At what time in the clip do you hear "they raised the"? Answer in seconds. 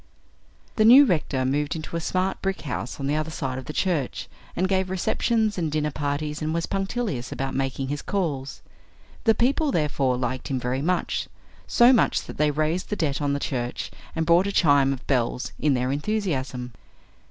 12.39-12.95